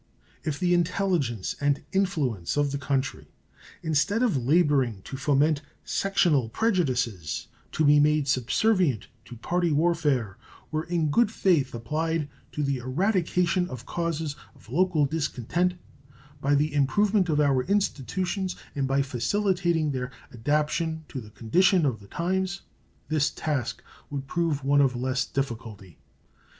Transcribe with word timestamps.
If 0.43 0.57
the 0.59 0.73
intelligence 0.73 1.55
and 1.61 1.83
influence 1.91 2.57
of 2.57 2.71
the 2.71 2.79
country, 2.79 3.27
instead 3.83 4.23
of 4.23 4.35
laboring 4.35 5.03
to 5.03 5.15
foment 5.15 5.61
sectional 5.83 6.49
prejudices, 6.49 7.49
to 7.73 7.85
be 7.85 7.99
made 7.99 8.27
subservient 8.27 9.09
to 9.25 9.35
party 9.35 9.71
warfare, 9.71 10.39
were 10.71 10.85
in 10.85 11.11
good 11.11 11.31
faith 11.31 11.75
applied 11.75 12.27
to 12.53 12.63
the 12.63 12.77
eradication 12.77 13.69
of 13.69 13.85
causes 13.85 14.35
of 14.55 14.69
local 14.71 15.05
discontent, 15.05 15.75
by 16.41 16.55
the 16.55 16.73
improvement 16.73 17.29
of 17.29 17.39
our 17.39 17.61
institutions 17.65 18.55
and 18.73 18.87
by 18.87 19.03
facilitating 19.03 19.91
their 19.91 20.09
adaptation 20.33 21.05
to 21.09 21.21
the 21.21 21.29
condition 21.29 21.85
of 21.85 21.99
the 21.99 22.07
times, 22.07 22.61
this 23.09 23.29
task 23.29 23.83
would 24.09 24.25
prove 24.25 24.63
one 24.63 24.81
of 24.81 24.95
less 24.95 25.25
difficulty. 25.27 25.99